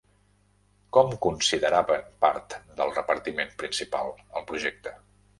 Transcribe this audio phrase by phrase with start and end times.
[0.95, 4.09] Com consideraven part del repartiment principal
[4.41, 4.95] el projecte?